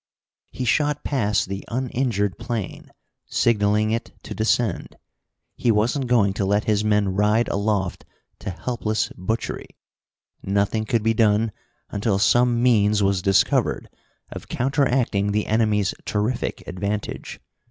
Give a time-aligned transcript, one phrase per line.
[0.49, 2.89] He shot past the uninjured plane,
[3.27, 4.95] signalling it to descend.
[5.55, 8.03] He wasn't going to let his men ride aloft
[8.39, 9.67] to helpless butchery.
[10.41, 11.51] Nothing could be done
[11.91, 13.91] until some means was discovered
[14.31, 17.39] of counteracting the enemy's terrific advantage.